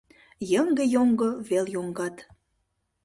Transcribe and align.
Йыҥге-йоҥго 0.51 1.29
вел 1.47 1.65
йоҥгат; 1.75 2.15